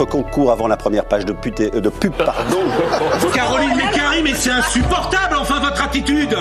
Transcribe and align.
votre 0.00 0.10
concours 0.10 0.50
avant 0.50 0.66
la 0.66 0.76
première 0.78 1.04
page 1.04 1.26
de, 1.26 1.32
pute, 1.32 1.60
euh, 1.60 1.80
de 1.80 1.88
pub. 1.90 2.12
Pardon. 2.14 2.58
Caroline 3.34 3.76
Mécari, 3.76 4.22
mais 4.22 4.34
c'est 4.34 4.50
insupportable, 4.50 5.36
enfin, 5.38 5.60
votre 5.60 5.82
attitude 5.82 6.34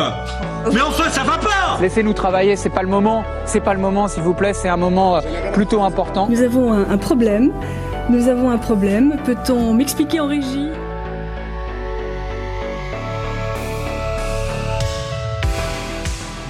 Mais 0.73 0.82
enfin, 0.82 1.09
ça 1.09 1.23
va 1.23 1.38
pas 1.38 1.77
Laissez-nous 1.82 2.14
travailler, 2.14 2.55
c'est 2.55 2.70
pas 2.70 2.82
le 2.82 2.88
moment. 2.88 3.23
C'est 3.45 3.59
pas 3.59 3.73
le 3.73 3.80
moment, 3.80 4.08
s'il 4.08 4.23
vous 4.23 4.34
plaît, 4.34 4.54
c'est 4.54 4.70
un 4.70 4.77
moment 4.77 5.18
euh, 5.18 5.22
plutôt 5.54 5.84
important. 5.84 6.27
Nous 6.30 6.41
avons 6.41 6.73
un, 6.73 6.90
un 6.90 6.98
problème. 6.98 7.52
Nous 8.09 8.30
avons 8.30 8.50
un 8.50 8.58
problème. 8.58 9.18
Peut-on 9.26 9.73
m'expliquer 9.73 10.21
en 10.21 10.28
régie? 10.28 10.70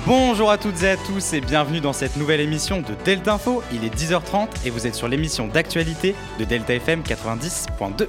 Bonjour 0.10 0.50
à 0.50 0.58
toutes 0.58 0.82
et 0.82 0.90
à 0.90 0.98
tous 0.98 1.34
et 1.34 1.40
bienvenue 1.40 1.82
dans 1.82 1.94
cette 1.94 2.18
nouvelle 2.18 2.40
émission 2.40 2.82
de 2.82 2.96
Delta 3.06 3.36
Info. 3.36 3.62
Il 3.72 3.84
est 3.84 3.96
10h30 3.96 4.66
et 4.66 4.72
vous 4.72 4.88
êtes 4.88 4.96
sur 4.96 5.08
l'émission 5.08 5.46
d'actualité 5.46 6.16
de 6.40 6.46
Delta 6.46 6.74
FM 6.74 7.04
90.2. 7.04 8.08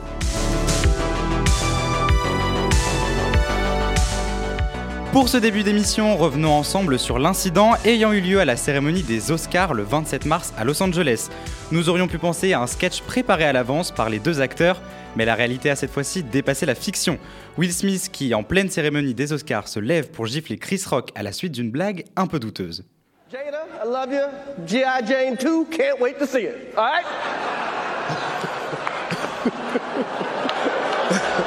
Pour 5.12 5.28
ce 5.28 5.36
début 5.36 5.64
d'émission, 5.64 6.16
revenons 6.16 6.52
ensemble 6.52 6.96
sur 6.96 7.18
l'incident 7.18 7.72
ayant 7.84 8.12
eu 8.12 8.20
lieu 8.20 8.38
à 8.38 8.44
la 8.44 8.56
cérémonie 8.56 9.02
des 9.02 9.32
Oscars 9.32 9.74
le 9.74 9.82
27 9.82 10.24
mars 10.24 10.54
à 10.56 10.62
Los 10.62 10.80
Angeles. 10.80 11.30
Nous 11.72 11.88
aurions 11.88 12.06
pu 12.06 12.16
penser 12.18 12.52
à 12.52 12.60
un 12.60 12.68
sketch 12.68 13.02
préparé 13.02 13.42
à 13.42 13.52
l'avance 13.52 13.90
par 13.90 14.08
les 14.08 14.20
deux 14.20 14.40
acteurs, 14.40 14.80
mais 15.16 15.24
la 15.24 15.34
réalité 15.34 15.68
a 15.68 15.74
cette 15.74 15.90
fois-ci 15.90 16.22
dépassé 16.22 16.64
la 16.64 16.76
fiction. 16.76 17.18
Will 17.58 17.72
Smith, 17.72 18.08
qui 18.12 18.32
en 18.34 18.44
pleine 18.44 18.70
cérémonie 18.70 19.12
des 19.12 19.32
Oscars 19.32 19.66
se 19.66 19.80
lève 19.80 20.12
pour 20.12 20.26
gifler 20.26 20.58
Chris 20.58 20.84
Rock 20.88 21.10
à 21.16 21.24
la 21.24 21.32
suite 21.32 21.50
d'une 21.50 21.72
blague 21.72 22.04
un 22.14 22.28
peu 22.28 22.38
douteuse. 22.38 22.84
Jada, 23.32 23.66
I 23.84 23.88
love. 23.88 24.10
G.I. 24.64 25.04
Jane 25.04 25.34
2, 25.34 25.64
can't 25.72 26.00
wait 26.00 26.18
to 26.20 26.26
see 26.26 26.44
it. 26.44 26.54
All 26.76 26.84
right? 26.84 27.04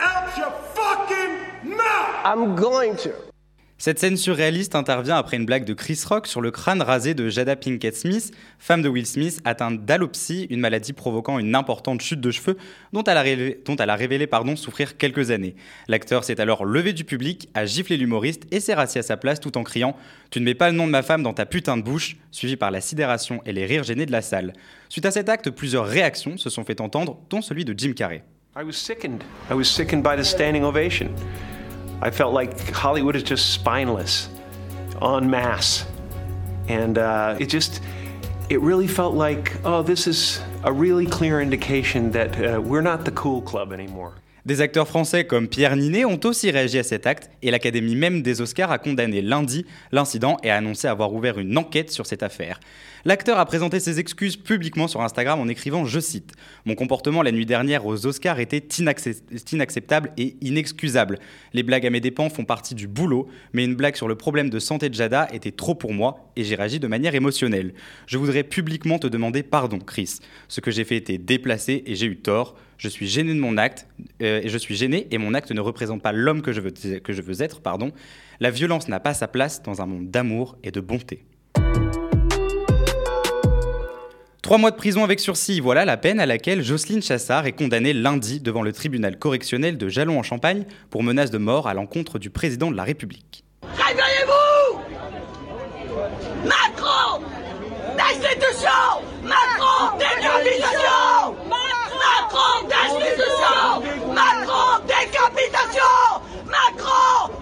out 0.00 0.36
your 0.36 0.52
fucking 0.74 1.76
mouth! 1.76 2.24
I'm 2.24 2.56
going 2.56 2.96
to. 3.04 3.10
Cette 3.82 3.98
scène 3.98 4.18
surréaliste 4.18 4.74
intervient 4.74 5.16
après 5.16 5.38
une 5.38 5.46
blague 5.46 5.64
de 5.64 5.72
Chris 5.72 5.98
Rock 6.06 6.26
sur 6.26 6.42
le 6.42 6.50
crâne 6.50 6.82
rasé 6.82 7.14
de 7.14 7.30
Jada 7.30 7.56
Pinkett 7.56 7.96
Smith, 7.96 8.30
femme 8.58 8.82
de 8.82 8.90
Will 8.90 9.06
Smith, 9.06 9.40
atteinte 9.46 9.86
d'alopsie, 9.86 10.46
une 10.50 10.60
maladie 10.60 10.92
provoquant 10.92 11.38
une 11.38 11.54
importante 11.54 12.02
chute 12.02 12.20
de 12.20 12.30
cheveux 12.30 12.58
dont 12.92 13.02
elle 13.04 13.16
a 13.16 13.22
révélé, 13.22 13.62
dont 13.64 13.76
elle 13.76 13.88
a 13.88 13.96
révélé 13.96 14.26
pardon, 14.26 14.54
souffrir 14.54 14.98
quelques 14.98 15.30
années. 15.30 15.56
L'acteur 15.88 16.24
s'est 16.24 16.42
alors 16.42 16.66
levé 16.66 16.92
du 16.92 17.04
public, 17.04 17.48
a 17.54 17.64
giflé 17.64 17.96
l'humoriste 17.96 18.42
et 18.50 18.60
s'est 18.60 18.74
rassis 18.74 18.98
à 18.98 19.02
sa 19.02 19.16
place 19.16 19.40
tout 19.40 19.56
en 19.56 19.62
criant 19.62 19.96
«Tu 20.30 20.40
ne 20.40 20.44
mets 20.44 20.54
pas 20.54 20.68
le 20.68 20.76
nom 20.76 20.86
de 20.86 20.92
ma 20.92 21.02
femme 21.02 21.22
dans 21.22 21.32
ta 21.32 21.46
putain 21.46 21.78
de 21.78 21.82
bouche», 21.82 22.18
suivi 22.32 22.56
par 22.56 22.70
la 22.70 22.82
sidération 22.82 23.40
et 23.46 23.54
les 23.54 23.64
rires 23.64 23.84
gênés 23.84 24.04
de 24.04 24.12
la 24.12 24.20
salle. 24.20 24.52
Suite 24.90 25.06
à 25.06 25.10
cet 25.10 25.30
acte, 25.30 25.48
plusieurs 25.48 25.86
réactions 25.86 26.36
se 26.36 26.50
sont 26.50 26.64
fait 26.64 26.82
entendre, 26.82 27.18
dont 27.30 27.40
celui 27.40 27.64
de 27.64 27.74
Jim 27.74 27.94
Carrey. 27.94 28.24
I 28.56 28.64
was 28.64 28.76
sickened. 28.76 29.22
I 29.48 29.54
was 29.54 29.70
sickened 29.70 30.02
by 30.02 30.16
the 30.16 30.24
standing 30.24 30.64
ovation. 30.64 31.14
I 32.02 32.10
felt 32.10 32.34
like 32.34 32.58
Hollywood 32.70 33.14
is 33.14 33.22
just 33.22 33.50
spineless, 33.50 34.28
en 35.00 35.30
masse. 35.30 35.86
And 36.66 36.98
uh, 36.98 37.36
it 37.38 37.46
just, 37.46 37.80
it 38.48 38.60
really 38.60 38.88
felt 38.88 39.14
like, 39.14 39.54
oh, 39.64 39.82
this 39.82 40.08
is 40.08 40.42
a 40.64 40.72
really 40.72 41.06
clear 41.06 41.40
indication 41.40 42.10
that 42.10 42.44
uh, 42.44 42.60
we're 42.60 42.80
not 42.80 43.04
the 43.04 43.12
cool 43.12 43.40
club 43.40 43.72
anymore. 43.72 44.14
Des 44.46 44.62
acteurs 44.62 44.88
français 44.88 45.24
comme 45.24 45.48
Pierre 45.48 45.76
Ninet 45.76 46.06
ont 46.06 46.18
aussi 46.24 46.50
réagi 46.50 46.78
à 46.78 46.82
cet 46.82 47.06
acte 47.06 47.30
et 47.42 47.50
l'Académie 47.50 47.94
même 47.94 48.22
des 48.22 48.40
Oscars 48.40 48.70
a 48.72 48.78
condamné 48.78 49.20
lundi 49.20 49.66
l'incident 49.92 50.38
et 50.42 50.50
a 50.50 50.56
annoncé 50.56 50.88
avoir 50.88 51.12
ouvert 51.12 51.38
une 51.38 51.58
enquête 51.58 51.90
sur 51.90 52.06
cette 52.06 52.22
affaire. 52.22 52.58
L'acteur 53.04 53.38
a 53.38 53.44
présenté 53.44 53.80
ses 53.80 53.98
excuses 53.98 54.36
publiquement 54.36 54.88
sur 54.88 55.02
Instagram 55.02 55.40
en 55.40 55.48
écrivant, 55.48 55.84
je 55.84 56.00
cite, 56.00 56.32
Mon 56.64 56.74
comportement 56.74 57.22
la 57.22 57.32
nuit 57.32 57.46
dernière 57.46 57.84
aux 57.84 58.06
Oscars 58.06 58.40
était 58.40 58.58
inaccep- 58.58 59.52
inacceptable 59.52 60.12
et 60.16 60.36
inexcusable. 60.40 61.18
Les 61.52 61.62
blagues 61.62 61.86
à 61.86 61.90
mes 61.90 62.00
dépens 62.00 62.30
font 62.30 62.44
partie 62.44 62.74
du 62.74 62.88
boulot, 62.88 63.28
mais 63.52 63.64
une 63.64 63.74
blague 63.74 63.96
sur 63.96 64.08
le 64.08 64.14
problème 64.16 64.48
de 64.48 64.58
santé 64.58 64.88
de 64.88 64.94
Jada 64.94 65.28
était 65.32 65.50
trop 65.50 65.74
pour 65.74 65.92
moi 65.92 66.30
et 66.36 66.44
j'ai 66.44 66.54
réagi 66.54 66.80
de 66.80 66.86
manière 66.86 67.14
émotionnelle. 67.14 67.74
Je 68.06 68.16
voudrais 68.16 68.42
publiquement 68.42 68.98
te 68.98 69.06
demander 69.06 69.42
pardon, 69.42 69.78
Chris. 69.78 70.18
Ce 70.48 70.60
que 70.60 70.70
j'ai 70.70 70.84
fait 70.84 70.96
était 70.96 71.18
déplacé 71.18 71.82
et 71.86 71.94
j'ai 71.94 72.06
eu 72.06 72.16
tort. 72.16 72.56
Je 72.80 72.88
suis 72.88 73.06
gêné 73.06 73.34
de 73.34 73.38
mon 73.38 73.58
acte, 73.58 73.86
euh, 74.22 74.40
et 74.42 74.48
je 74.48 74.56
suis 74.56 74.74
gêné 74.74 75.06
et 75.10 75.18
mon 75.18 75.34
acte 75.34 75.50
ne 75.52 75.60
représente 75.60 76.00
pas 76.00 76.12
l'homme 76.12 76.40
que 76.40 76.50
je 76.50 76.62
veux, 76.62 77.42
être. 77.42 77.60
Pardon. 77.60 77.92
La 78.40 78.50
violence 78.50 78.88
n'a 78.88 79.00
pas 79.00 79.12
sa 79.12 79.28
place 79.28 79.62
dans 79.62 79.82
un 79.82 79.86
monde 79.86 80.10
d'amour 80.10 80.56
et 80.62 80.70
de 80.70 80.80
bonté. 80.80 81.26
Trois 84.40 84.56
mois 84.56 84.70
de 84.70 84.76
prison 84.76 85.04
avec 85.04 85.20
sursis, 85.20 85.60
voilà 85.60 85.84
la 85.84 85.98
peine 85.98 86.20
à 86.20 86.24
laquelle 86.24 86.62
Jocelyne 86.62 87.02
Chassard 87.02 87.46
est 87.46 87.52
condamnée 87.52 87.92
lundi 87.92 88.40
devant 88.40 88.62
le 88.62 88.72
tribunal 88.72 89.18
correctionnel 89.18 89.76
de 89.76 89.88
Jalon 89.90 90.18
en 90.18 90.22
Champagne 90.22 90.64
pour 90.88 91.02
menace 91.02 91.30
de 91.30 91.36
mort 91.36 91.68
à 91.68 91.74
l'encontre 91.74 92.18
du 92.18 92.30
président 92.30 92.70
de 92.70 92.76
la 92.76 92.84
République. 92.84 93.44
Réveillez-vous 93.76 94.80
Macron 96.46 97.26
Macron 99.22 99.98
Macron 102.68 103.80
Macron 104.12 104.84
Décapitation. 104.86 105.82
Macron. 106.46 107.32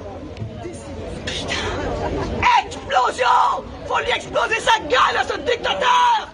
Explosion. 2.65 3.65
Faut 3.87 3.99
lui 3.99 4.11
exploser 4.15 4.61
sa 4.61 4.79
gueule 4.81 5.17
à 5.19 5.25
ce 5.25 5.39
dictateur. 5.39 6.29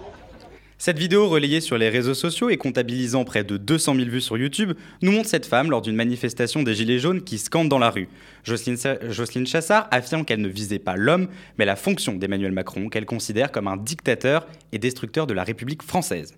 Cette 0.76 0.98
vidéo 0.98 1.28
relayée 1.28 1.62
sur 1.62 1.78
les 1.78 1.88
réseaux 1.88 2.12
sociaux 2.12 2.50
et 2.50 2.58
comptabilisant 2.58 3.24
près 3.24 3.42
de 3.42 3.56
200 3.56 3.94
000 3.94 4.08
vues 4.10 4.20
sur 4.20 4.36
YouTube 4.36 4.74
nous 5.00 5.12
montre 5.12 5.30
cette 5.30 5.46
femme 5.46 5.70
lors 5.70 5.80
d'une 5.80 5.96
manifestation 5.96 6.62
des 6.62 6.74
Gilets 6.74 6.98
jaunes 6.98 7.24
qui 7.24 7.38
scande 7.38 7.70
dans 7.70 7.78
la 7.78 7.88
rue. 7.88 8.08
Jocelyne, 8.42 8.76
Jocelyne 9.08 9.46
Chassard 9.46 9.88
affirme 9.90 10.26
qu'elle 10.26 10.42
ne 10.42 10.48
visait 10.48 10.78
pas 10.78 10.96
l'homme, 10.96 11.28
mais 11.56 11.64
la 11.64 11.76
fonction 11.76 12.12
d'Emmanuel 12.12 12.52
Macron, 12.52 12.90
qu'elle 12.90 13.06
considère 13.06 13.50
comme 13.50 13.66
un 13.66 13.78
dictateur 13.78 14.46
et 14.72 14.78
destructeur 14.78 15.26
de 15.26 15.32
la 15.32 15.44
République 15.44 15.82
française. 15.82 16.34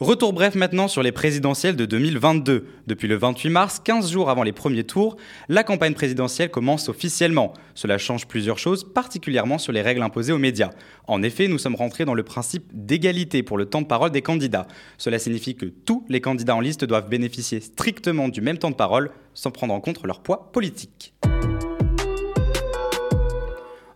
Retour 0.00 0.32
bref 0.32 0.54
maintenant 0.54 0.86
sur 0.86 1.02
les 1.02 1.10
présidentielles 1.10 1.74
de 1.74 1.84
2022. 1.84 2.66
Depuis 2.86 3.08
le 3.08 3.16
28 3.16 3.50
mars, 3.50 3.80
15 3.82 4.12
jours 4.12 4.30
avant 4.30 4.44
les 4.44 4.52
premiers 4.52 4.84
tours, 4.84 5.16
la 5.48 5.64
campagne 5.64 5.94
présidentielle 5.94 6.52
commence 6.52 6.88
officiellement. 6.88 7.52
Cela 7.74 7.98
change 7.98 8.28
plusieurs 8.28 8.60
choses, 8.60 8.84
particulièrement 8.84 9.58
sur 9.58 9.72
les 9.72 9.82
règles 9.82 10.02
imposées 10.02 10.32
aux 10.32 10.38
médias. 10.38 10.70
En 11.08 11.24
effet, 11.24 11.48
nous 11.48 11.58
sommes 11.58 11.74
rentrés 11.74 12.04
dans 12.04 12.14
le 12.14 12.22
principe 12.22 12.70
d'égalité 12.72 13.42
pour 13.42 13.58
le 13.58 13.66
temps 13.66 13.82
de 13.82 13.88
parole 13.88 14.12
des 14.12 14.22
candidats. 14.22 14.68
Cela 14.98 15.18
signifie 15.18 15.56
que 15.56 15.66
tous 15.66 16.04
les 16.08 16.20
candidats 16.20 16.54
en 16.54 16.60
liste 16.60 16.84
doivent 16.84 17.08
bénéficier 17.08 17.58
strictement 17.58 18.28
du 18.28 18.40
même 18.40 18.58
temps 18.58 18.70
de 18.70 18.76
parole, 18.76 19.10
sans 19.34 19.50
prendre 19.50 19.74
en 19.74 19.80
compte 19.80 20.04
leur 20.04 20.20
poids 20.20 20.52
politique. 20.52 21.12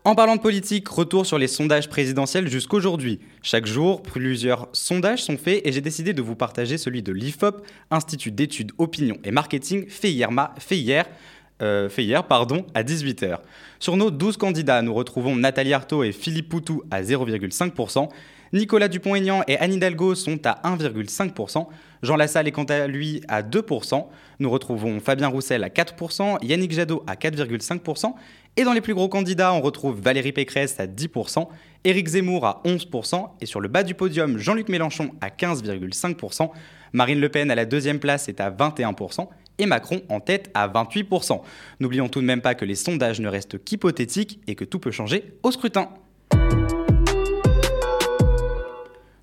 En 0.04 0.16
parlant 0.16 0.34
de 0.34 0.40
politique, 0.40 0.88
retour 0.88 1.26
sur 1.26 1.38
les 1.38 1.46
sondages 1.46 1.88
présidentiels 1.88 2.48
jusqu'aujourd'hui. 2.48 3.20
Chaque 3.40 3.66
jour, 3.66 4.02
plusieurs 4.02 4.68
sondages 4.72 5.22
sont 5.22 5.36
faits 5.36 5.64
et 5.64 5.70
j'ai 5.70 5.80
décidé 5.80 6.12
de 6.12 6.20
vous 6.22 6.34
partager 6.34 6.76
celui 6.76 7.02
de 7.02 7.12
l'IFOP, 7.12 7.64
Institut 7.92 8.32
d'études 8.32 8.72
opinion 8.78 9.16
et 9.22 9.30
marketing, 9.30 9.88
fait 9.88 10.10
hier, 10.10 10.32
ma- 10.32 10.54
fait 10.58 10.76
hier, 10.76 11.06
euh, 11.62 11.88
fait 11.88 12.02
hier 12.02 12.26
pardon, 12.26 12.66
à 12.74 12.82
18h. 12.82 13.38
Sur 13.78 13.96
nos 13.96 14.10
12 14.10 14.36
candidats, 14.38 14.82
nous 14.82 14.92
retrouvons 14.92 15.36
Nathalie 15.36 15.72
Arthaud 15.72 16.02
et 16.02 16.10
Philippe 16.10 16.48
Poutou 16.48 16.82
à 16.90 17.02
0,5%. 17.04 18.08
Nicolas 18.52 18.88
Dupont-Aignan 18.88 19.42
et 19.48 19.56
Anne 19.58 19.72
Hidalgo 19.72 20.14
sont 20.14 20.46
à 20.46 20.60
1,5%. 20.64 21.66
Jean 22.02 22.16
Lassalle 22.16 22.48
est 22.48 22.52
quant 22.52 22.64
à 22.64 22.86
lui 22.86 23.22
à 23.28 23.42
2%. 23.42 24.06
Nous 24.40 24.50
retrouvons 24.50 25.00
Fabien 25.00 25.28
Roussel 25.28 25.64
à 25.64 25.68
4%, 25.68 26.44
Yannick 26.44 26.72
Jadot 26.72 27.02
à 27.06 27.14
4,5%. 27.14 28.14
Et 28.56 28.64
dans 28.64 28.74
les 28.74 28.82
plus 28.82 28.94
gros 28.94 29.08
candidats, 29.08 29.54
on 29.54 29.62
retrouve 29.62 29.98
Valérie 30.00 30.32
Pécresse 30.32 30.78
à 30.78 30.86
10%, 30.86 31.48
Éric 31.84 32.08
Zemmour 32.08 32.44
à 32.44 32.60
11%, 32.66 33.30
et 33.40 33.46
sur 33.46 33.60
le 33.60 33.68
bas 33.68 33.82
du 33.82 33.94
podium, 33.94 34.36
Jean-Luc 34.36 34.68
Mélenchon 34.68 35.12
à 35.22 35.30
15,5%, 35.30 36.50
Marine 36.92 37.20
Le 37.20 37.30
Pen 37.30 37.50
à 37.50 37.54
la 37.54 37.64
deuxième 37.64 37.98
place 37.98 38.28
est 38.28 38.40
à 38.40 38.50
21%, 38.50 39.28
et 39.58 39.64
Macron 39.64 40.02
en 40.10 40.20
tête 40.20 40.50
à 40.52 40.68
28%. 40.68 41.40
N'oublions 41.80 42.10
tout 42.10 42.20
de 42.20 42.26
même 42.26 42.42
pas 42.42 42.54
que 42.54 42.66
les 42.66 42.74
sondages 42.74 43.20
ne 43.20 43.28
restent 43.28 43.62
qu'hypothétiques 43.64 44.40
et 44.46 44.54
que 44.54 44.64
tout 44.64 44.78
peut 44.78 44.90
changer 44.90 45.32
au 45.42 45.50
scrutin. 45.50 45.88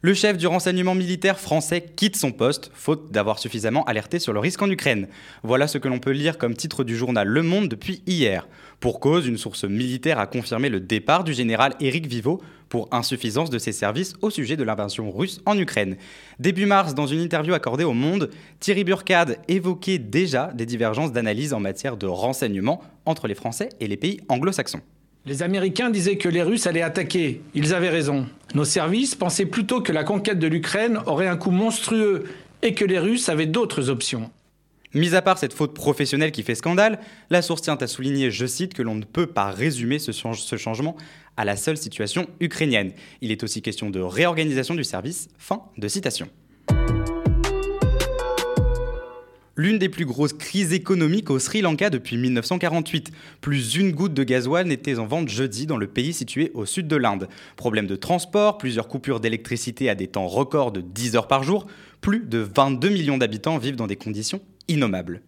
Le 0.02 0.14
chef 0.14 0.38
du 0.38 0.48
renseignement 0.48 0.96
militaire 0.96 1.38
français 1.38 1.82
quitte 1.82 2.16
son 2.16 2.32
poste, 2.32 2.72
faute 2.74 3.12
d'avoir 3.12 3.38
suffisamment 3.38 3.84
alerté 3.84 4.18
sur 4.20 4.32
le 4.32 4.40
risque 4.40 4.62
en 4.62 4.70
Ukraine. 4.70 5.10
Voilà 5.44 5.68
ce 5.68 5.78
que 5.78 5.90
l'on 5.90 6.00
peut 6.00 6.12
lire 6.12 6.38
comme 6.38 6.56
titre 6.56 6.86
du 6.86 6.96
journal 6.96 7.28
Le 7.28 7.44
Monde 7.44 7.68
depuis 7.68 8.02
hier. 8.08 8.48
Pour 8.80 9.02
cause, 9.02 9.28
une 9.28 9.38
source 9.38 9.66
militaire 9.66 10.18
a 10.18 10.26
confirmé 10.26 10.70
le 10.70 10.80
départ 10.80 11.26
du 11.26 11.34
général 11.34 11.76
Éric 11.82 12.08
Vivot 12.08 12.42
pour 12.70 12.88
insuffisance 12.94 13.50
de 13.50 13.60
ses 13.60 13.74
services 13.74 14.14
au 14.22 14.30
sujet 14.30 14.56
de 14.56 14.64
l'invasion 14.64 15.12
russe 15.12 15.42
en 15.46 15.58
Ukraine. 15.58 15.98
Début 16.40 16.66
mars, 16.66 16.96
dans 16.96 17.08
une 17.08 17.20
interview 17.20 17.54
accordée 17.54 17.84
au 17.84 17.92
Monde, 17.92 18.30
Thierry 18.62 18.86
Burkhard 18.86 19.32
évoquait 19.50 19.98
déjà 19.98 20.54
des 20.54 20.66
divergences 20.66 21.12
d'analyse 21.12 21.54
en 21.54 21.60
matière 21.60 21.98
de 21.98 22.08
renseignement 22.08 22.82
entre 23.06 23.28
les 23.28 23.36
Français 23.36 23.68
et 23.82 23.88
les 23.90 23.98
pays 23.98 24.22
anglo-saxons. 24.30 24.80
Les 25.26 25.44
Américains 25.44 25.90
disaient 25.90 26.18
que 26.18 26.30
les 26.30 26.42
Russes 26.42 26.66
allaient 26.66 26.82
attaquer. 26.82 27.42
Ils 27.54 27.74
avaient 27.74 27.90
raison. 27.90 28.28
Nos 28.56 28.66
services 28.66 29.16
pensaient 29.16 29.46
plutôt 29.46 29.82
que 29.82 29.92
la 29.92 30.04
conquête 30.04 30.40
de 30.40 30.48
l'Ukraine 30.48 31.00
aurait 31.06 31.28
un 31.28 31.38
coût 31.38 31.52
monstrueux 31.52 32.24
et 32.62 32.74
que 32.74 32.86
les 32.86 33.00
Russes 33.00 33.30
avaient 33.30 33.46
d'autres 33.46 33.90
options. 33.90 34.32
Mis 34.96 35.14
à 35.14 35.22
part 35.22 35.38
cette 35.38 35.54
faute 35.54 35.76
professionnelle 35.76 36.32
qui 36.32 36.42
fait 36.42 36.56
scandale, 36.56 37.00
la 37.30 37.44
source 37.44 37.62
tient 37.62 37.76
à 37.76 37.86
souligner, 37.86 38.32
je 38.32 38.48
cite, 38.48 38.74
que 38.74 38.82
l'on 38.82 38.96
ne 38.96 39.04
peut 39.04 39.28
pas 39.28 39.52
résumer 39.52 40.00
ce, 40.00 40.12
ce, 40.12 40.56
changement 40.56 40.98
à 41.38 41.46
la 41.46 41.56
seule 41.56 41.78
situation 41.78 42.28
ukrainienne. 42.40 42.94
Il 43.22 43.32
est 43.32 43.44
aussi 43.44 43.62
question 43.62 43.92
de 43.92 44.00
réorganisation 44.00 44.74
du 44.74 44.84
service. 44.84 45.28
Fin 45.38 45.62
de 45.78 45.88
citation. 45.88 46.28
L'une 49.60 49.78
des 49.78 49.90
plus 49.90 50.06
grosses 50.06 50.32
crises 50.32 50.72
économiques 50.72 51.30
au 51.30 51.38
Sri 51.38 51.60
Lanka 51.60 51.90
depuis 51.90 52.16
1948. 52.16 53.12
Plus 53.42 53.76
une 53.76 53.92
goutte 53.92 54.14
de 54.14 54.24
gasoil 54.24 54.66
n'était 54.66 54.98
en 55.00 55.06
vente 55.06 55.28
jeudi 55.28 55.66
dans 55.66 55.76
le 55.76 55.88
pays 55.88 56.14
situé 56.14 56.52
au 56.54 56.66
sud 56.66 56.88
de 56.88 56.96
l'Inde. 56.96 57.28
Problème 57.58 57.86
de 57.86 57.98
transport, 57.98 58.58
plusieurs 58.58 58.88
coupures 58.88 59.20
d'électricité 59.20 59.90
à 59.90 59.96
des 59.96 60.08
temps 60.08 60.28
records 60.28 60.72
de 60.72 60.80
10 60.80 61.18
heures 61.18 61.28
par 61.28 61.44
jour, 61.44 61.68
plus 62.00 62.22
de 62.22 62.40
22 62.40 62.88
millions 62.88 63.18
d'habitants 63.18 63.58
vivent 63.58 63.76
dans 63.76 63.88
des 63.88 63.98
conditions 63.98 64.40
innommables. 64.70 65.22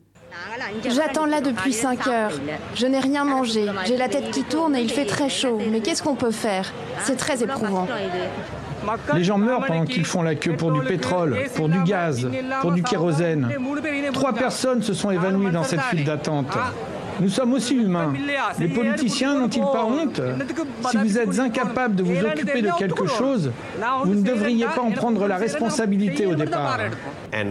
J'attends 0.87 1.25
là 1.25 1.41
depuis 1.41 1.73
5 1.73 2.07
heures. 2.07 2.31
Je 2.73 2.85
n'ai 2.85 2.99
rien 2.99 3.25
mangé. 3.25 3.65
J'ai 3.85 3.97
la 3.97 4.07
tête 4.07 4.31
qui 4.31 4.43
tourne 4.43 4.77
et 4.77 4.81
il 4.81 4.89
fait 4.89 5.05
très 5.05 5.29
chaud. 5.29 5.59
Mais 5.69 5.81
qu'est-ce 5.81 6.01
qu'on 6.01 6.15
peut 6.15 6.31
faire? 6.31 6.71
C'est 7.03 7.17
très 7.17 7.43
éprouvant. 7.43 7.85
Les 9.15 9.23
gens 9.23 9.37
meurent 9.37 9.65
pendant 9.65 9.85
qu'ils 9.85 10.05
font 10.05 10.21
la 10.21 10.35
queue 10.35 10.55
pour 10.55 10.71
du 10.71 10.81
pétrole, 10.81 11.37
pour 11.55 11.69
du 11.69 11.81
gaz, 11.83 12.29
pour 12.61 12.71
du 12.71 12.83
kérosène. 12.83 13.49
Trois 14.13 14.33
personnes 14.33 14.81
se 14.81 14.93
sont 14.93 15.11
évanouies 15.11 15.51
dans 15.51 15.63
cette 15.63 15.81
file 15.81 16.03
d'attente. 16.03 16.47
Nous 17.19 17.29
sommes 17.29 17.53
aussi 17.53 17.75
humains. 17.75 18.13
Les 18.59 18.67
politiciens 18.67 19.39
n'ont-ils 19.39 19.61
pas 19.61 19.85
honte 19.85 20.21
Si 20.89 20.97
vous 20.97 21.17
êtes 21.17 21.39
incapable 21.39 21.95
de 21.95 22.03
vous 22.03 22.25
occuper 22.25 22.61
de 22.61 22.69
quelque 22.77 23.07
chose, 23.07 23.51
vous 24.03 24.15
ne 24.15 24.21
devriez 24.21 24.65
pas 24.65 24.81
en 24.81 24.91
prendre 24.91 25.27
la 25.27 25.37
responsabilité 25.37 26.25
au 26.25 26.35
départ. 26.35 26.79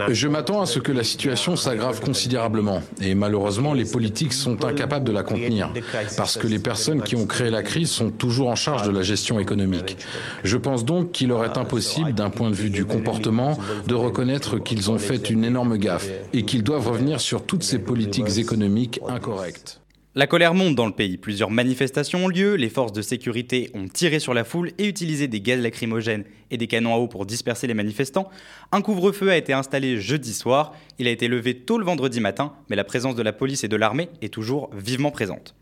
Je 0.09 0.27
m'attends 0.27 0.61
à 0.61 0.65
ce 0.65 0.79
que 0.79 0.91
la 0.91 1.03
situation 1.03 1.55
s'aggrave 1.55 2.01
considérablement. 2.01 2.81
Et 3.01 3.15
malheureusement, 3.15 3.73
les 3.73 3.85
politiques 3.85 4.33
sont 4.33 4.63
incapables 4.65 5.05
de 5.05 5.11
la 5.11 5.23
contenir. 5.23 5.71
Parce 6.17 6.37
que 6.37 6.47
les 6.47 6.59
personnes 6.59 7.01
qui 7.01 7.15
ont 7.15 7.25
créé 7.25 7.49
la 7.49 7.63
crise 7.63 7.89
sont 7.89 8.09
toujours 8.09 8.49
en 8.49 8.55
charge 8.55 8.83
de 8.87 8.91
la 8.91 9.01
gestion 9.01 9.39
économique. 9.39 9.97
Je 10.43 10.57
pense 10.57 10.85
donc 10.85 11.11
qu'il 11.11 11.29
leur 11.29 11.43
est 11.45 11.57
impossible, 11.57 12.13
d'un 12.13 12.29
point 12.29 12.49
de 12.49 12.55
vue 12.55 12.69
du 12.69 12.85
comportement, 12.85 13.57
de 13.87 13.95
reconnaître 13.95 14.57
qu'ils 14.59 14.91
ont 14.91 14.97
fait 14.97 15.29
une 15.29 15.43
énorme 15.43 15.77
gaffe 15.77 16.07
et 16.33 16.43
qu'ils 16.43 16.63
doivent 16.63 16.87
revenir 16.87 17.19
sur 17.19 17.43
toutes 17.43 17.63
ces 17.63 17.79
politiques 17.79 18.37
économiques 18.37 18.99
incorrectes. 19.07 19.60
La 20.13 20.27
colère 20.27 20.53
monte 20.53 20.75
dans 20.75 20.87
le 20.87 20.91
pays. 20.91 21.17
Plusieurs 21.17 21.49
manifestations 21.49 22.25
ont 22.25 22.27
lieu, 22.27 22.55
les 22.55 22.67
forces 22.69 22.91
de 22.91 23.01
sécurité 23.01 23.71
ont 23.73 23.87
tiré 23.87 24.19
sur 24.19 24.33
la 24.33 24.43
foule 24.43 24.71
et 24.77 24.85
utilisé 24.85 25.29
des 25.29 25.39
gaz 25.39 25.61
lacrymogènes 25.61 26.25
et 26.49 26.57
des 26.57 26.67
canons 26.67 26.93
à 26.93 26.97
eau 26.97 27.07
pour 27.07 27.25
disperser 27.25 27.65
les 27.65 27.73
manifestants. 27.73 28.29
Un 28.73 28.81
couvre-feu 28.81 29.29
a 29.29 29.37
été 29.37 29.53
installé 29.53 30.01
jeudi 30.01 30.33
soir, 30.33 30.73
il 30.99 31.07
a 31.07 31.11
été 31.11 31.29
levé 31.29 31.55
tôt 31.55 31.77
le 31.77 31.85
vendredi 31.85 32.19
matin, 32.19 32.51
mais 32.69 32.75
la 32.75 32.83
présence 32.83 33.15
de 33.15 33.23
la 33.23 33.31
police 33.31 33.63
et 33.63 33.69
de 33.69 33.77
l'armée 33.77 34.09
est 34.21 34.33
toujours 34.33 34.69
vivement 34.75 35.11
présente. 35.11 35.55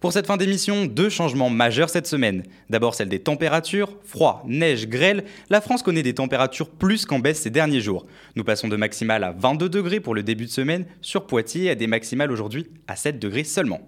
Pour 0.00 0.12
cette 0.12 0.28
fin 0.28 0.36
d'émission, 0.36 0.86
deux 0.86 1.08
changements 1.08 1.50
majeurs 1.50 1.90
cette 1.90 2.06
semaine. 2.06 2.44
D'abord 2.70 2.94
celle 2.94 3.08
des 3.08 3.18
températures, 3.18 3.96
froid, 4.04 4.44
neige, 4.46 4.86
grêle. 4.86 5.24
La 5.50 5.60
France 5.60 5.82
connaît 5.82 6.04
des 6.04 6.14
températures 6.14 6.70
plus 6.70 7.04
qu'en 7.04 7.18
baisse 7.18 7.40
ces 7.40 7.50
derniers 7.50 7.80
jours. 7.80 8.06
Nous 8.36 8.44
passons 8.44 8.68
de 8.68 8.76
maximales 8.76 9.24
à 9.24 9.32
22 9.32 9.68
degrés 9.68 9.98
pour 9.98 10.14
le 10.14 10.22
début 10.22 10.44
de 10.44 10.50
semaine 10.50 10.86
sur 11.02 11.26
Poitiers 11.26 11.70
à 11.70 11.74
des 11.74 11.88
maximales 11.88 12.30
aujourd'hui 12.30 12.68
à 12.86 12.94
7 12.94 13.18
degrés 13.18 13.42
seulement. 13.42 13.80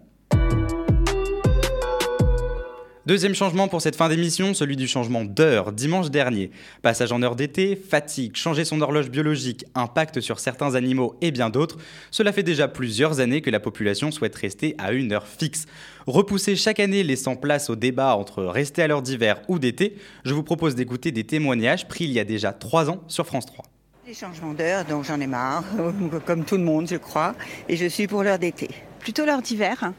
Deuxième 3.10 3.34
changement 3.34 3.66
pour 3.66 3.82
cette 3.82 3.96
fin 3.96 4.08
d'émission, 4.08 4.54
celui 4.54 4.76
du 4.76 4.86
changement 4.86 5.24
d'heure 5.24 5.72
dimanche 5.72 6.12
dernier. 6.12 6.52
Passage 6.80 7.10
en 7.10 7.20
heure 7.22 7.34
d'été, 7.34 7.74
fatigue, 7.74 8.36
changer 8.36 8.64
son 8.64 8.80
horloge 8.80 9.10
biologique, 9.10 9.64
impact 9.74 10.20
sur 10.20 10.38
certains 10.38 10.76
animaux 10.76 11.16
et 11.20 11.32
bien 11.32 11.50
d'autres, 11.50 11.76
cela 12.12 12.30
fait 12.30 12.44
déjà 12.44 12.68
plusieurs 12.68 13.18
années 13.18 13.40
que 13.40 13.50
la 13.50 13.58
population 13.58 14.12
souhaite 14.12 14.36
rester 14.36 14.76
à 14.78 14.92
une 14.92 15.12
heure 15.12 15.26
fixe. 15.26 15.66
Repousser 16.06 16.54
chaque 16.54 16.78
année 16.78 17.02
laissant 17.02 17.34
place 17.34 17.68
au 17.68 17.74
débat 17.74 18.14
entre 18.14 18.44
rester 18.44 18.80
à 18.80 18.86
l'heure 18.86 19.02
d'hiver 19.02 19.42
ou 19.48 19.58
d'été, 19.58 19.96
je 20.24 20.32
vous 20.32 20.44
propose 20.44 20.76
d'écouter 20.76 21.10
des 21.10 21.24
témoignages 21.24 21.88
pris 21.88 22.04
il 22.04 22.12
y 22.12 22.20
a 22.20 22.24
déjà 22.24 22.52
trois 22.52 22.90
ans 22.90 23.02
sur 23.08 23.26
France 23.26 23.46
3. 23.46 23.64
Les 24.06 24.14
changements 24.14 24.54
d'heure, 24.54 24.84
donc 24.84 25.02
j'en 25.02 25.18
ai 25.18 25.26
marre, 25.26 25.64
comme 26.26 26.44
tout 26.44 26.56
le 26.56 26.62
monde 26.62 26.86
je 26.88 26.94
crois, 26.94 27.34
et 27.68 27.76
je 27.76 27.86
suis 27.86 28.06
pour 28.06 28.22
l'heure 28.22 28.38
d'été. 28.38 28.68
Plutôt 29.00 29.24
l'heure 29.24 29.42
d'hiver 29.42 29.92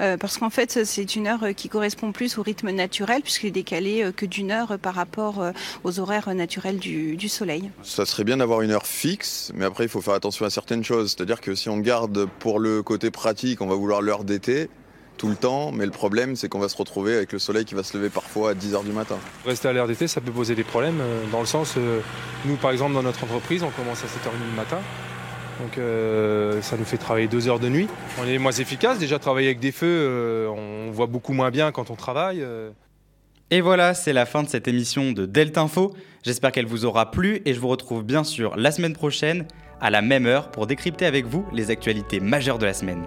euh, 0.00 0.16
parce 0.16 0.38
qu'en 0.38 0.50
fait 0.50 0.84
c'est 0.84 1.16
une 1.16 1.26
heure 1.26 1.44
qui 1.56 1.68
correspond 1.68 2.12
plus 2.12 2.38
au 2.38 2.42
rythme 2.42 2.70
naturel 2.70 3.22
puisqu'il 3.22 3.48
est 3.48 3.50
décalé 3.50 4.02
euh, 4.02 4.12
que 4.12 4.26
d'une 4.26 4.50
heure 4.50 4.78
par 4.78 4.94
rapport 4.94 5.40
euh, 5.40 5.52
aux 5.84 6.00
horaires 6.00 6.32
naturels 6.34 6.78
du, 6.78 7.16
du 7.16 7.28
soleil. 7.28 7.70
Ça 7.82 8.06
serait 8.06 8.24
bien 8.24 8.38
d'avoir 8.38 8.62
une 8.62 8.70
heure 8.70 8.86
fixe, 8.86 9.52
mais 9.54 9.64
après 9.64 9.84
il 9.84 9.90
faut 9.90 10.00
faire 10.00 10.14
attention 10.14 10.44
à 10.44 10.50
certaines 10.50 10.84
choses. 10.84 11.14
C'est-à-dire 11.16 11.40
que 11.40 11.54
si 11.54 11.68
on 11.68 11.78
garde 11.78 12.26
pour 12.38 12.58
le 12.58 12.82
côté 12.82 13.10
pratique, 13.10 13.60
on 13.60 13.66
va 13.66 13.74
vouloir 13.74 14.02
l'heure 14.02 14.24
d'été 14.24 14.68
tout 15.16 15.28
le 15.28 15.36
temps, 15.36 15.72
mais 15.72 15.84
le 15.84 15.90
problème 15.90 16.36
c'est 16.36 16.48
qu'on 16.48 16.60
va 16.60 16.68
se 16.68 16.76
retrouver 16.76 17.16
avec 17.16 17.32
le 17.32 17.40
soleil 17.40 17.64
qui 17.64 17.74
va 17.74 17.82
se 17.82 17.96
lever 17.96 18.08
parfois 18.08 18.50
à 18.50 18.54
10h 18.54 18.84
du 18.84 18.92
matin. 18.92 19.16
Rester 19.44 19.68
à 19.68 19.72
l'heure 19.72 19.88
d'été, 19.88 20.06
ça 20.06 20.20
peut 20.20 20.30
poser 20.30 20.54
des 20.54 20.62
problèmes, 20.62 21.02
dans 21.32 21.40
le 21.40 21.46
sens, 21.46 21.74
nous 22.44 22.54
par 22.56 22.70
exemple 22.70 22.94
dans 22.94 23.02
notre 23.02 23.24
entreprise, 23.24 23.64
on 23.64 23.70
commence 23.70 24.04
à 24.04 24.06
7h30 24.06 24.48
du 24.48 24.56
matin, 24.56 24.78
donc 25.60 25.78
euh, 25.78 26.62
ça 26.62 26.76
nous 26.76 26.84
fait 26.84 26.96
travailler 26.96 27.28
deux 27.28 27.48
heures 27.48 27.60
de 27.60 27.68
nuit. 27.68 27.88
On 28.20 28.26
est 28.26 28.38
moins 28.38 28.52
efficace. 28.52 28.98
Déjà 28.98 29.18
travailler 29.18 29.48
avec 29.48 29.60
des 29.60 29.72
feux, 29.72 29.86
euh, 29.86 30.48
on 30.48 30.90
voit 30.90 31.06
beaucoup 31.06 31.32
moins 31.32 31.50
bien 31.50 31.72
quand 31.72 31.90
on 31.90 31.96
travaille. 31.96 32.42
Euh. 32.42 32.70
Et 33.50 33.60
voilà, 33.60 33.94
c'est 33.94 34.12
la 34.12 34.26
fin 34.26 34.42
de 34.42 34.48
cette 34.48 34.68
émission 34.68 35.12
de 35.12 35.26
Delta 35.26 35.62
Info. 35.62 35.94
J'espère 36.22 36.52
qu'elle 36.52 36.66
vous 36.66 36.84
aura 36.84 37.10
plu 37.10 37.40
et 37.44 37.54
je 37.54 37.60
vous 37.60 37.68
retrouve 37.68 38.04
bien 38.04 38.24
sûr 38.24 38.56
la 38.56 38.70
semaine 38.70 38.92
prochaine 38.92 39.46
à 39.80 39.90
la 39.90 40.02
même 40.02 40.26
heure 40.26 40.50
pour 40.50 40.66
décrypter 40.66 41.06
avec 41.06 41.24
vous 41.24 41.46
les 41.52 41.70
actualités 41.70 42.20
majeures 42.20 42.58
de 42.58 42.66
la 42.66 42.74
semaine. 42.74 43.04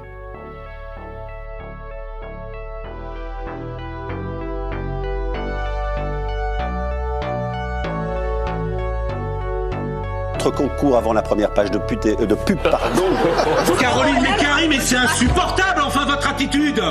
Concours 10.50 10.98
avant 10.98 11.13
la 11.13 11.21
première 11.21 11.51
page 11.51 11.69
de, 11.71 11.77
pute, 11.77 12.05
euh, 12.05 12.25
de 12.25 12.36
pub. 12.36 12.57
Pardon. 12.60 13.03
Caroline 13.79 14.21
Mécari, 14.21 14.67
mais 14.69 14.79
c'est 14.79 14.95
insupportable, 14.95 15.81
enfin, 15.86 16.05
votre 16.05 16.27
attitude 16.29 16.81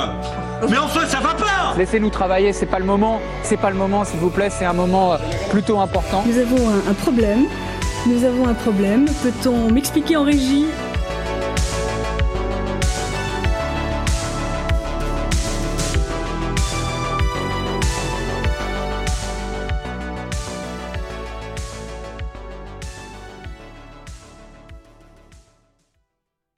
Mais 0.69 0.77
enfin, 0.77 1.05
ça 1.07 1.19
va 1.19 1.33
pas 1.33 1.73
Laissez-nous 1.77 2.09
travailler, 2.09 2.53
c'est 2.53 2.65
pas 2.65 2.79
le 2.79 2.85
moment. 2.85 3.19
C'est 3.43 3.57
pas 3.57 3.69
le 3.69 3.77
moment, 3.77 4.05
s'il 4.05 4.19
vous 4.19 4.29
plaît, 4.29 4.49
c'est 4.49 4.65
un 4.65 4.73
moment 4.73 5.13
euh, 5.13 5.17
plutôt 5.49 5.79
important. 5.79 6.23
Nous 6.25 6.37
avons 6.37 6.69
un, 6.69 6.91
un 6.91 6.93
problème. 6.93 7.45
Nous 8.05 8.23
avons 8.23 8.47
un 8.47 8.53
problème. 8.53 9.05
Peut-on 9.23 9.71
m'expliquer 9.71 10.17
en 10.17 10.23
régie? 10.23 10.65